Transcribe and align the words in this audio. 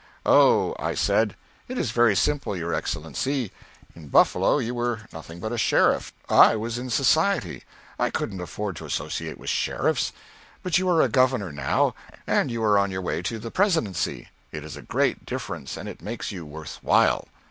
"Oh," 0.25 0.75
I 0.79 0.95
said, 0.95 1.35
"it 1.67 1.77
is 1.77 1.91
very 1.91 2.15
simple, 2.15 2.57
your 2.57 2.73
Excellency. 2.73 3.51
In 3.95 4.07
Buffalo 4.07 4.57
you 4.57 4.73
were 4.73 5.01
nothing 5.13 5.39
but 5.39 5.51
a 5.51 5.59
sheriff. 5.59 6.11
I 6.27 6.55
was 6.55 6.79
in 6.79 6.89
society. 6.89 7.61
I 7.99 8.09
couldn't 8.09 8.41
afford 8.41 8.77
to 8.77 8.85
associate 8.85 9.37
with 9.37 9.51
sheriffs. 9.51 10.11
But 10.63 10.79
you 10.79 10.89
are 10.89 11.03
a 11.03 11.07
Governor 11.07 11.51
now, 11.51 11.93
and 12.25 12.49
you 12.49 12.63
are 12.63 12.79
on 12.79 12.89
your 12.89 13.01
way 13.03 13.21
to 13.21 13.37
the 13.37 13.51
Presidency. 13.51 14.29
It 14.51 14.63
is 14.65 14.75
a 14.75 14.81
great 14.81 15.23
difference, 15.23 15.77
and 15.77 15.87
it 15.87 16.01
makes 16.01 16.31
you 16.31 16.47
worth 16.47 16.79
while." 16.81 17.27